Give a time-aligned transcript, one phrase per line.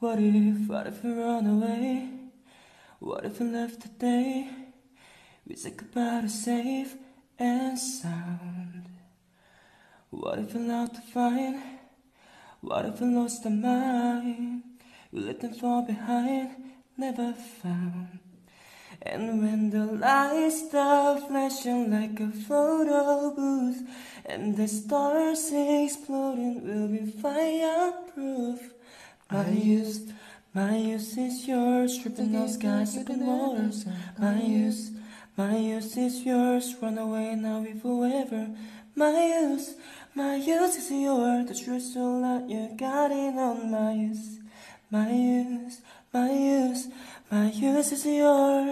[0.00, 2.08] What if, what if we run away?
[3.00, 4.48] What if we left today?
[5.44, 6.94] We said goodbye to safe
[7.36, 8.84] and sound.
[10.10, 11.60] What if we allowed to find?
[12.60, 14.62] What if we lost our mind?
[15.10, 16.50] We let them fall behind,
[16.96, 18.20] never found.
[19.02, 23.82] And when the lights start flashing like a photo booth
[24.24, 28.47] And the stars exploding, we'll be fireproof
[29.30, 30.10] My use,
[30.54, 33.84] my use is yours Tripping on skies, sipping waters.
[34.18, 34.92] My use,
[35.36, 38.48] my use is yours Run away now we forever.
[38.94, 39.74] My use,
[40.14, 44.38] my use is yours The truth so loud you got it on my use.
[44.90, 45.82] My use,
[46.14, 46.88] my use,
[47.30, 48.58] my use is yours